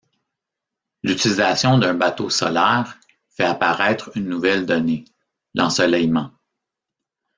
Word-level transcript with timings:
L'utilisation 1.03 1.77
d'un 1.77 1.93
bateau 1.93 2.31
solaire 2.31 2.97
fait 3.29 3.43
apparaître 3.43 4.09
une 4.17 4.27
nouvelle 4.29 4.65
donnée, 4.65 5.05
l'ensoleillement. 5.53 6.31